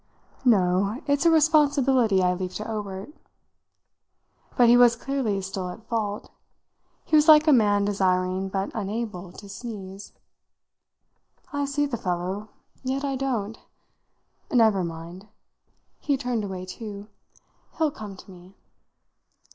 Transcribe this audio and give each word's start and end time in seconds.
"No, 0.43 0.99
it's 1.05 1.27
a 1.27 1.29
responsibility 1.29 2.23
I 2.23 2.33
leave 2.33 2.55
to 2.55 2.67
Obert." 2.67 3.11
But 4.57 4.67
he 4.67 4.75
was 4.75 4.95
clearly 4.95 5.39
still 5.43 5.69
at 5.69 5.85
fault; 5.89 6.31
he 7.05 7.15
was 7.15 7.27
like 7.27 7.47
a 7.47 7.53
man 7.53 7.85
desiring, 7.85 8.49
but 8.49 8.71
unable, 8.73 9.31
to 9.33 9.47
sneeze. 9.47 10.13
"I 11.53 11.65
see 11.65 11.85
the 11.85 11.97
fellow 11.97 12.49
yet 12.83 13.03
I 13.05 13.15
don't. 13.15 13.59
Never 14.51 14.83
mind." 14.83 15.27
He 15.99 16.17
turned 16.17 16.43
away 16.43 16.65
too. 16.65 17.07
"He'll 17.77 17.91
come 17.91 18.17
to 18.17 18.31
me." 18.31 18.55